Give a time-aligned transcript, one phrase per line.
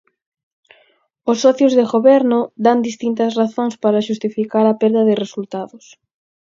[1.31, 5.85] Os socios de Goberno dan distintas razóns para xustificar a perda de resultados.